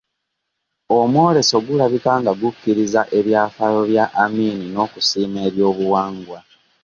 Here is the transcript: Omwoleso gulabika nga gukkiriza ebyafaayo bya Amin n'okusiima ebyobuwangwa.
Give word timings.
Omwoleso 0.99 1.55
gulabika 1.65 2.11
nga 2.21 2.33
gukkiriza 2.41 3.01
ebyafaayo 3.19 3.81
bya 3.91 4.05
Amin 4.23 4.57
n'okusiima 4.73 5.39
ebyobuwangwa. 5.47 6.39